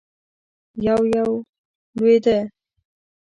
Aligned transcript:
يو- 0.85 1.09
يو 1.13 1.29
لوېده. 1.97 2.37